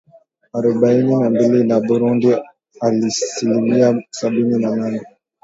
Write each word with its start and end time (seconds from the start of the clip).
arobaini 0.57 1.13
na 1.19 1.29
mbili 1.29 1.63
na 1.63 1.79
Burundi 1.79 2.35
asilimia 2.81 4.03
sabini 4.11 4.59
na 4.61 4.75
nane 4.75 5.01